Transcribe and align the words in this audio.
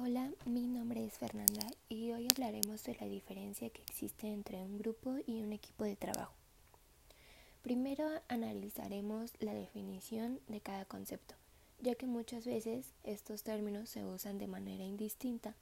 Hola, 0.00 0.30
mi 0.46 0.68
nombre 0.68 1.04
es 1.04 1.18
Fernanda 1.18 1.66
y 1.88 2.12
hoy 2.12 2.28
hablaremos 2.30 2.84
de 2.84 2.96
la 3.00 3.08
diferencia 3.08 3.68
que 3.70 3.82
existe 3.82 4.28
entre 4.28 4.62
un 4.62 4.78
grupo 4.78 5.16
y 5.26 5.42
un 5.42 5.52
equipo 5.52 5.82
de 5.82 5.96
trabajo. 5.96 6.34
Primero 7.62 8.08
analizaremos 8.28 9.32
la 9.40 9.54
definición 9.54 10.38
de 10.46 10.60
cada 10.60 10.84
concepto, 10.84 11.34
ya 11.80 11.96
que 11.96 12.06
muchas 12.06 12.46
veces 12.46 12.92
estos 13.02 13.42
términos 13.42 13.88
se 13.88 14.04
usan 14.04 14.38
de 14.38 14.46
manera 14.46 14.84
indistinta, 14.84 15.56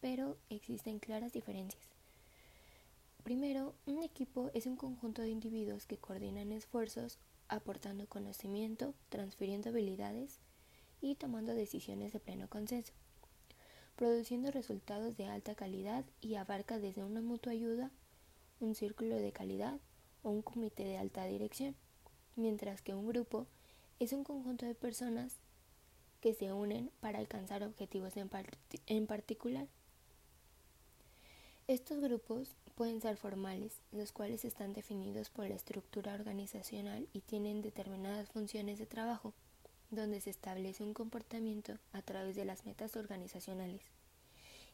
pero 0.00 0.38
existen 0.48 0.98
claras 0.98 1.34
diferencias. 1.34 1.84
Primero, 3.22 3.74
un 3.84 4.02
equipo 4.02 4.50
es 4.54 4.64
un 4.64 4.76
conjunto 4.76 5.20
de 5.20 5.28
individuos 5.28 5.84
que 5.84 5.98
coordinan 5.98 6.52
esfuerzos, 6.52 7.18
aportando 7.48 8.06
conocimiento, 8.06 8.94
transfiriendo 9.10 9.68
habilidades 9.68 10.38
y 11.02 11.16
tomando 11.16 11.52
decisiones 11.52 12.14
de 12.14 12.20
pleno 12.20 12.48
consenso 12.48 12.94
produciendo 13.96 14.50
resultados 14.50 15.16
de 15.16 15.26
alta 15.26 15.54
calidad 15.54 16.04
y 16.20 16.34
abarca 16.34 16.78
desde 16.78 17.04
una 17.04 17.20
mutua 17.20 17.52
ayuda, 17.52 17.90
un 18.60 18.74
círculo 18.74 19.16
de 19.16 19.32
calidad 19.32 19.78
o 20.22 20.30
un 20.30 20.42
comité 20.42 20.84
de 20.84 20.98
alta 20.98 21.24
dirección, 21.26 21.74
mientras 22.36 22.82
que 22.82 22.94
un 22.94 23.06
grupo 23.06 23.46
es 24.00 24.12
un 24.12 24.24
conjunto 24.24 24.66
de 24.66 24.74
personas 24.74 25.36
que 26.20 26.34
se 26.34 26.52
unen 26.52 26.90
para 27.00 27.18
alcanzar 27.18 27.62
objetivos 27.62 28.16
en, 28.16 28.30
en 28.86 29.06
particular. 29.06 29.68
Estos 31.66 32.00
grupos 32.00 32.56
pueden 32.74 33.00
ser 33.00 33.16
formales, 33.16 33.80
los 33.92 34.12
cuales 34.12 34.44
están 34.44 34.72
definidos 34.72 35.30
por 35.30 35.48
la 35.48 35.54
estructura 35.54 36.14
organizacional 36.14 37.08
y 37.12 37.20
tienen 37.20 37.62
determinadas 37.62 38.28
funciones 38.28 38.78
de 38.78 38.86
trabajo 38.86 39.32
donde 39.94 40.20
se 40.20 40.30
establece 40.30 40.82
un 40.82 40.94
comportamiento 40.94 41.78
a 41.92 42.02
través 42.02 42.36
de 42.36 42.44
las 42.44 42.64
metas 42.64 42.96
organizacionales 42.96 43.82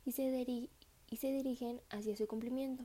y 0.05 0.13
se, 0.13 0.31
dirigen 1.33 1.81
hacia 1.91 2.17
su 2.17 2.27
cumplimiento, 2.27 2.85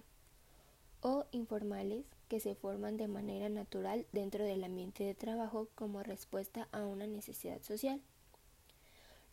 o 1.01 1.25
informales 1.31 2.05
que 2.27 2.39
se 2.39 2.55
forman 2.55 2.97
de 2.97 3.07
manera 3.07 3.49
natural 3.49 4.05
dentro 4.11 4.43
del 4.43 4.63
ambiente 4.63 5.03
de 5.03 5.13
trabajo 5.13 5.69
como 5.75 6.03
respuesta 6.03 6.67
a 6.71 6.83
una 6.83 7.07
necesidad 7.07 7.61
social. 7.61 8.01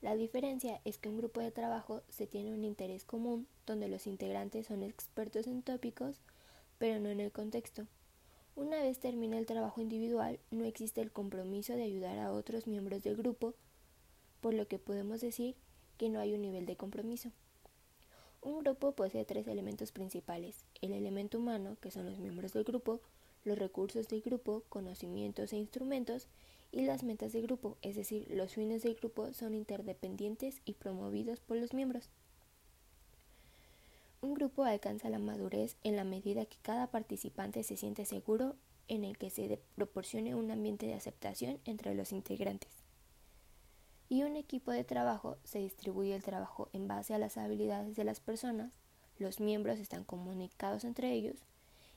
La 0.02 0.14
diferencia 0.16 0.80
es 0.84 0.98
que 0.98 1.08
un 1.08 1.16
grupo 1.16 1.40
de 1.40 1.50
trabajo 1.50 2.02
se 2.08 2.26
tiene 2.26 2.52
un 2.52 2.64
interés 2.64 3.04
común 3.04 3.46
donde 3.66 3.88
los 3.88 4.06
integrantes 4.06 4.66
son 4.66 4.82
expertos 4.82 5.46
en 5.46 5.62
tópicos, 5.62 6.20
pero 6.78 7.00
no 7.00 7.08
en 7.08 7.20
el 7.20 7.32
contexto. 7.32 7.86
Una 8.54 8.82
vez 8.82 8.98
termina 8.98 9.38
el 9.38 9.46
trabajo 9.46 9.80
individual, 9.80 10.38
no 10.50 10.64
existe 10.64 11.00
el 11.00 11.10
compromiso 11.10 11.74
de 11.74 11.84
ayudar 11.84 12.18
a 12.18 12.32
otros 12.32 12.66
miembros 12.66 13.02
del 13.02 13.16
grupo, 13.16 13.54
por 14.42 14.52
lo 14.52 14.68
que 14.68 14.78
podemos 14.78 15.22
decir 15.22 15.56
que 15.96 16.10
no 16.10 16.20
hay 16.20 16.34
un 16.34 16.42
nivel 16.42 16.66
de 16.66 16.76
compromiso. 16.76 17.30
Un 18.42 18.62
grupo 18.62 18.92
posee 18.92 19.24
tres 19.24 19.46
elementos 19.46 19.90
principales, 19.90 20.64
el 20.82 20.92
elemento 20.92 21.38
humano, 21.38 21.78
que 21.80 21.90
son 21.90 22.04
los 22.04 22.18
miembros 22.18 22.52
del 22.52 22.64
grupo, 22.64 23.00
los 23.44 23.58
recursos 23.58 24.08
del 24.08 24.20
grupo, 24.20 24.64
conocimientos 24.68 25.52
e 25.54 25.56
instrumentos, 25.56 26.28
y 26.72 26.82
las 26.82 27.04
metas 27.04 27.32
del 27.32 27.42
grupo, 27.42 27.78
es 27.80 27.96
decir, 27.96 28.26
los 28.30 28.52
fines 28.52 28.82
del 28.82 28.96
grupo 28.96 29.32
son 29.32 29.54
interdependientes 29.54 30.60
y 30.64 30.74
promovidos 30.74 31.40
por 31.40 31.56
los 31.56 31.72
miembros. 31.72 32.10
Grupo 34.42 34.64
alcanza 34.64 35.08
la 35.08 35.20
madurez 35.20 35.76
en 35.84 35.94
la 35.94 36.02
medida 36.02 36.46
que 36.46 36.56
cada 36.62 36.88
participante 36.88 37.62
se 37.62 37.76
siente 37.76 38.04
seguro 38.04 38.56
en 38.88 39.04
el 39.04 39.16
que 39.16 39.30
se 39.30 39.60
proporcione 39.76 40.34
un 40.34 40.50
ambiente 40.50 40.84
de 40.84 40.94
aceptación 40.94 41.60
entre 41.64 41.94
los 41.94 42.10
integrantes. 42.10 42.72
Y 44.08 44.24
un 44.24 44.34
equipo 44.34 44.72
de 44.72 44.82
trabajo 44.82 45.36
se 45.44 45.60
distribuye 45.60 46.16
el 46.16 46.24
trabajo 46.24 46.68
en 46.72 46.88
base 46.88 47.14
a 47.14 47.18
las 47.18 47.36
habilidades 47.36 47.94
de 47.94 48.02
las 48.02 48.18
personas, 48.18 48.72
los 49.16 49.38
miembros 49.38 49.78
están 49.78 50.02
comunicados 50.02 50.82
entre 50.82 51.12
ellos 51.12 51.36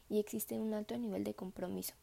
y 0.08 0.20
existe 0.20 0.60
un 0.60 0.76
alto 0.76 0.96
nivel 1.00 1.24
de 1.24 1.34
compromiso. 1.34 1.96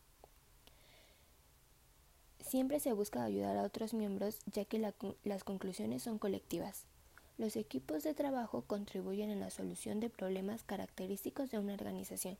Siempre 2.40 2.80
se 2.80 2.92
busca 2.92 3.22
ayudar 3.22 3.56
a 3.58 3.62
otros 3.62 3.94
miembros 3.94 4.40
ya 4.46 4.64
que 4.64 4.80
las 5.22 5.44
conclusiones 5.44 6.02
son 6.02 6.18
colectivas. 6.18 6.84
Los 7.38 7.56
equipos 7.56 8.02
de 8.02 8.12
trabajo 8.12 8.62
contribuyen 8.66 9.30
en 9.30 9.40
la 9.40 9.50
solución 9.50 10.00
de 10.00 10.10
problemas 10.10 10.62
característicos 10.64 11.50
de 11.50 11.58
una 11.58 11.72
organización, 11.72 12.36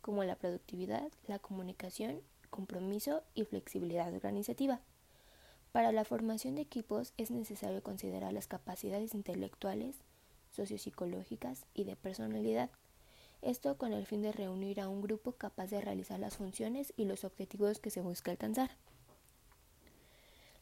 como 0.00 0.24
la 0.24 0.34
productividad, 0.34 1.10
la 1.28 1.38
comunicación, 1.38 2.20
compromiso 2.50 3.22
y 3.34 3.44
flexibilidad 3.44 4.12
organizativa. 4.12 4.80
Para 5.70 5.92
la 5.92 6.04
formación 6.04 6.56
de 6.56 6.62
equipos 6.62 7.12
es 7.18 7.30
necesario 7.30 7.82
considerar 7.82 8.32
las 8.32 8.48
capacidades 8.48 9.14
intelectuales, 9.14 9.96
sociopsicológicas 10.50 11.64
y 11.72 11.84
de 11.84 11.94
personalidad. 11.94 12.70
Esto 13.42 13.78
con 13.78 13.92
el 13.92 14.06
fin 14.06 14.22
de 14.22 14.32
reunir 14.32 14.80
a 14.80 14.88
un 14.88 15.02
grupo 15.02 15.32
capaz 15.32 15.68
de 15.68 15.80
realizar 15.80 16.18
las 16.18 16.36
funciones 16.36 16.92
y 16.96 17.04
los 17.04 17.22
objetivos 17.22 17.78
que 17.78 17.90
se 17.90 18.00
busca 18.00 18.32
alcanzar. 18.32 18.70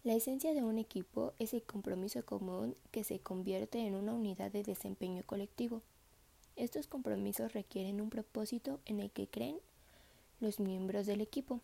La 0.06 0.14
esencia 0.14 0.54
de 0.54 0.62
un 0.62 0.78
equipo 0.78 1.34
es 1.40 1.52
el 1.52 1.64
compromiso 1.64 2.24
común 2.24 2.76
que 2.92 3.02
se 3.02 3.18
convierte 3.18 3.80
en 3.80 3.96
una 3.96 4.12
unidad 4.12 4.52
de 4.52 4.62
desempeño 4.62 5.24
colectivo. 5.26 5.82
Estos 6.54 6.86
compromisos 6.86 7.54
requieren 7.54 8.00
un 8.00 8.08
propósito 8.08 8.78
en 8.84 9.00
el 9.00 9.10
que 9.10 9.26
creen 9.26 9.58
los 10.38 10.60
miembros 10.60 11.06
del 11.06 11.22
equipo. 11.22 11.60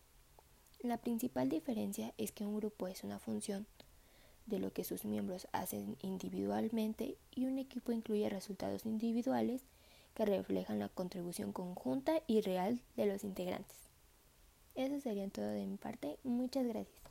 La 0.81 0.97
principal 0.97 1.47
diferencia 1.47 2.13
es 2.17 2.33
que 2.33 2.45
un 2.45 2.57
grupo 2.57 2.89
es 2.89 3.05
una 3.05 3.17
función 3.17 3.65
de 4.45 4.59
lo 4.59 4.73
que 4.73 4.83
sus 4.83 5.05
miembros 5.05 5.47
hacen 5.53 5.95
individualmente 6.01 7.15
y 7.33 7.45
un 7.45 7.59
equipo 7.59 7.93
incluye 7.93 8.27
resultados 8.27 8.85
individuales 8.85 9.61
que 10.15 10.25
reflejan 10.25 10.79
la 10.79 10.89
contribución 10.89 11.53
conjunta 11.53 12.21
y 12.27 12.41
real 12.41 12.81
de 12.97 13.05
los 13.05 13.23
integrantes. 13.23 13.77
Eso 14.75 14.99
sería 14.99 15.29
todo 15.29 15.47
de 15.47 15.65
mi 15.65 15.77
parte. 15.77 16.17
Muchas 16.25 16.67
gracias. 16.67 17.02